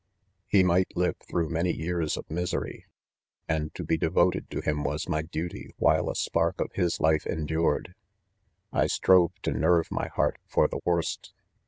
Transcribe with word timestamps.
—Ke 0.51 0.65
might 0.65 0.87
live 0.97 1.15
through 1.17 1.49
many 1.49 1.71
years 1.71 2.17
of 2.17 2.27
misery; 2.27 2.87
and 3.47 3.71
to 3.75 3.83
be 3.83 3.97
devoted 3.97 4.49
to 4.49 4.59
him 4.59 4.83
was 4.83 5.07
my 5.07 5.21
duty 5.21 5.75
while 5.77 6.09
a 6.09 6.15
spark 6.15 6.59
of 6.59 6.71
his 6.73 6.99
life 6.99 7.27
endured. 7.27 7.93
I 8.73 8.87
strove 8.87 9.33
to 9.43 9.51
nerve 9.51 9.89
fliy 9.89 10.09
heart 10.09 10.39
for 10.47 10.67
the 10.67 10.79
worst. 10.85 11.35